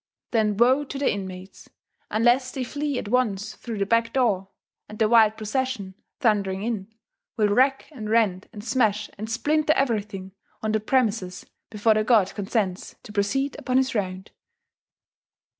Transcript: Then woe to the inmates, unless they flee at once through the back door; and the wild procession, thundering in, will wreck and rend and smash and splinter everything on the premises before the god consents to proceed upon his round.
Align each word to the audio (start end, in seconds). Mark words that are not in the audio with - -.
Then 0.31 0.57
woe 0.57 0.83
to 0.83 0.97
the 0.97 1.07
inmates, 1.13 1.69
unless 2.09 2.51
they 2.51 2.63
flee 2.63 2.97
at 2.97 3.07
once 3.09 3.53
through 3.53 3.77
the 3.77 3.85
back 3.85 4.13
door; 4.13 4.49
and 4.89 4.97
the 4.97 5.07
wild 5.07 5.37
procession, 5.37 5.93
thundering 6.19 6.63
in, 6.63 6.91
will 7.37 7.49
wreck 7.49 7.85
and 7.91 8.09
rend 8.09 8.47
and 8.51 8.63
smash 8.63 9.11
and 9.19 9.29
splinter 9.29 9.73
everything 9.73 10.31
on 10.63 10.71
the 10.71 10.79
premises 10.79 11.45
before 11.69 11.93
the 11.93 12.03
god 12.03 12.33
consents 12.33 12.95
to 13.03 13.13
proceed 13.13 13.55
upon 13.59 13.77
his 13.77 13.93
round. 13.93 14.31